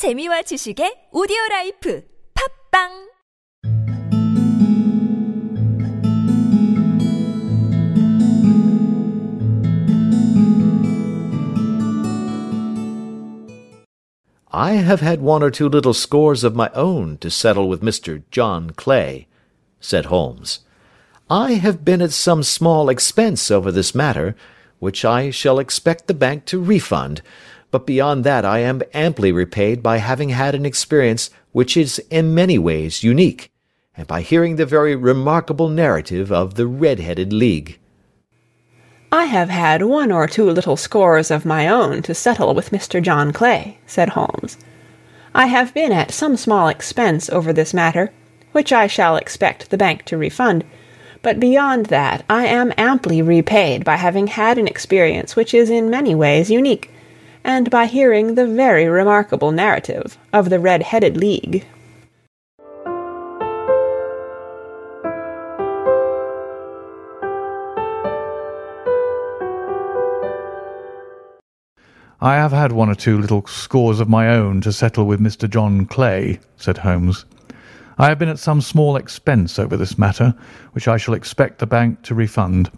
[0.00, 2.02] 재미와 지식의 오디오 라이프
[2.32, 2.88] 팟빵
[14.48, 18.22] I have had one or two little scores of my own to settle with Mr.
[18.30, 19.26] John Clay,
[19.80, 20.60] said Holmes.
[21.28, 24.34] I have been at some small expense over this matter,
[24.78, 27.20] which I shall expect the bank to refund,
[27.70, 32.34] but beyond that I am amply repaid by having had an experience which is in
[32.34, 33.50] many ways unique,
[33.96, 37.78] and by hearing the very remarkable narrative of the Red-headed League.
[39.12, 43.02] I have had one or two little scores of my own to settle with Mr.
[43.02, 44.56] John Clay, said Holmes.
[45.34, 48.12] I have been at some small expense over this matter,
[48.52, 50.64] which I shall expect the bank to refund,
[51.22, 55.90] but beyond that I am amply repaid by having had an experience which is in
[55.90, 56.90] many ways unique,
[57.44, 61.64] and by hearing the very remarkable narrative of the Red-headed League.
[72.22, 75.48] I have had one or two little scores of my own to settle with Mr.
[75.48, 77.24] John Clay, said Holmes.
[77.96, 80.34] I have been at some small expense over this matter,
[80.72, 82.70] which I shall expect the bank to refund.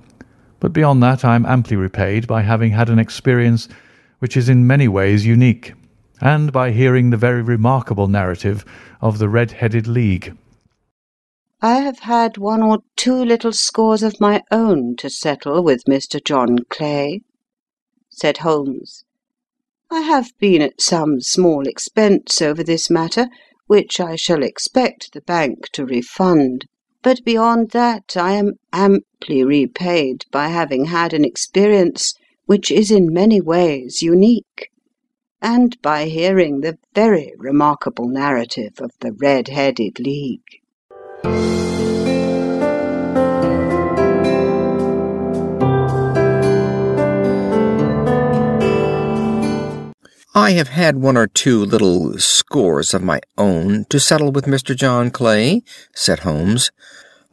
[0.60, 3.68] But beyond that I am amply repaid by having had an experience
[4.22, 5.74] which is in many ways unique,
[6.20, 8.64] and by hearing the very remarkable narrative
[9.00, 10.36] of the Red-headed League.
[11.60, 16.24] I have had one or two little scores of my own to settle with Mr.
[16.24, 17.22] John Clay,
[18.10, 19.02] said Holmes.
[19.90, 23.26] I have been at some small expense over this matter,
[23.66, 26.66] which I shall expect the bank to refund,
[27.02, 32.14] but beyond that I am amply repaid by having had an experience
[32.52, 34.70] which is in many ways unique,
[35.40, 40.60] and by hearing the very remarkable narrative of the Red-headed League.
[50.34, 54.76] I have had one or two little scores of my own to settle with Mr.
[54.76, 55.62] John Clay,
[55.94, 56.70] said Holmes.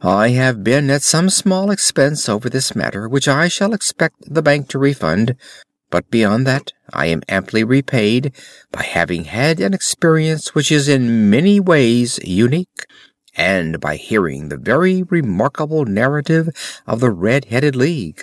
[0.02, 4.40] I have been at some small expense over this matter, which I shall expect the
[4.40, 5.36] bank to refund,
[5.90, 8.32] but beyond that I am amply repaid
[8.72, 12.86] by having had an experience which is in many ways unique,
[13.36, 16.48] and by hearing the very remarkable narrative
[16.86, 18.22] of the Red-headed League.